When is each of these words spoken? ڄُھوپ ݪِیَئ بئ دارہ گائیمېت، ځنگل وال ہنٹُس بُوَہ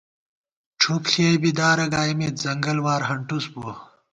ڄُھوپ 0.79 1.03
ݪِیَئ 1.11 1.35
بئ 1.41 1.51
دارہ 1.57 1.85
گائیمېت، 1.93 2.35
ځنگل 2.43 2.77
وال 2.85 3.01
ہنٹُس 3.09 3.45
بُوَہ 3.53 3.73